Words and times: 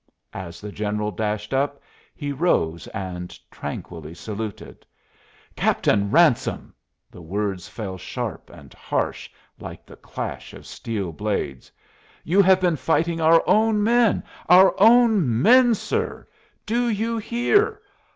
As 0.33 0.59
the 0.61 0.71
general 0.71 1.11
dashed 1.11 1.53
up 1.53 1.79
he 2.15 2.31
rose 2.31 2.87
and 2.87 3.37
tranquilly 3.51 4.15
saluted. 4.15 4.83
"Captain 5.55 6.09
Ransome!" 6.09 6.73
the 7.11 7.21
words 7.21 7.67
fell 7.69 7.99
sharp 7.99 8.49
and 8.49 8.73
harsh, 8.73 9.29
like 9.59 9.85
the 9.85 9.95
clash 9.97 10.55
of 10.55 10.65
steel 10.65 11.11
blades 11.11 11.71
"you 12.23 12.41
have 12.41 12.59
been 12.59 12.77
fighting 12.77 13.21
our 13.21 13.43
own 13.45 13.83
men 13.83 14.23
our 14.49 14.73
own 14.79 15.39
men, 15.39 15.75
sir; 15.75 16.27
do 16.65 16.89
you 16.89 17.19
hear? 17.19 17.79